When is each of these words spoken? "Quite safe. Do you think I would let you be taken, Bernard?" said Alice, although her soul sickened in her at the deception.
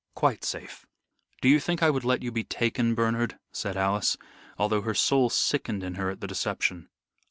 "Quite 0.15 0.43
safe. 0.43 0.87
Do 1.43 1.47
you 1.47 1.59
think 1.59 1.83
I 1.83 1.91
would 1.91 2.03
let 2.03 2.23
you 2.23 2.31
be 2.31 2.43
taken, 2.43 2.95
Bernard?" 2.95 3.37
said 3.51 3.77
Alice, 3.77 4.17
although 4.57 4.81
her 4.81 4.95
soul 4.95 5.29
sickened 5.29 5.83
in 5.83 5.93
her 5.93 6.09
at 6.09 6.21
the 6.21 6.27
deception. 6.27 6.89